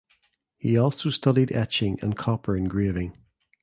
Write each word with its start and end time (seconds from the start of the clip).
He 0.57 0.79
also 0.79 1.11
studied 1.11 1.51
etching 1.51 1.99
and 2.01 2.17
copper 2.17 2.57
engraving. 2.57 3.15